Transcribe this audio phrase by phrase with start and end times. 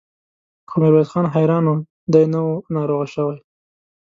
[0.69, 1.75] خو ميرويس خان حيران و،
[2.11, 3.37] دی نه و ناروغه شوی.